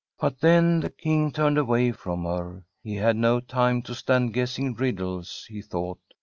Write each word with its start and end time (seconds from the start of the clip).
But 0.19 0.39
then 0.39 0.79
the 0.79 0.89
King 0.89 1.31
turned 1.31 1.59
away 1.59 1.91
from 1.91 2.25
her. 2.25 2.63
He 2.81 2.95
had 2.95 3.15
no 3.15 3.39
time 3.39 3.83
to 3.83 3.93
stand 3.93 4.33
guessing 4.33 4.73
riddles, 4.73 5.45
he 5.47 5.61
thought. 5.61 5.99